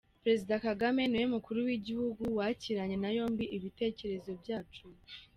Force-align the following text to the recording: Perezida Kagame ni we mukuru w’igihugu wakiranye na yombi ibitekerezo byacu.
Perezida 0.23 0.53
Kagame 0.65 1.01
ni 1.07 1.17
we 1.21 1.25
mukuru 1.35 1.57
w’igihugu 1.67 2.23
wakiranye 2.37 2.97
na 3.03 3.09
yombi 3.17 3.45
ibitekerezo 3.57 4.31
byacu. 4.41 4.83